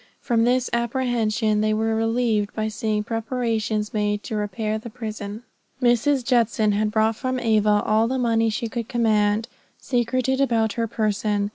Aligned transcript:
From 0.19 0.45
this 0.45 0.67
apprehension 0.73 1.61
they 1.61 1.75
were 1.75 1.93
relieved 1.93 2.55
by 2.55 2.69
seeing 2.69 3.03
preparations 3.03 3.93
made 3.93 4.23
to 4.23 4.35
repair 4.35 4.79
the 4.79 4.89
prison. 4.89 5.43
Mrs. 5.79 6.23
Judson 6.25 6.71
had 6.71 6.89
brought 6.89 7.15
from 7.17 7.39
Ava 7.39 7.83
all 7.85 8.07
the 8.07 8.17
money 8.17 8.49
she 8.49 8.67
could 8.67 8.89
command, 8.89 9.47
secreted 9.77 10.41
about 10.41 10.73
her 10.73 10.87
person. 10.87 11.49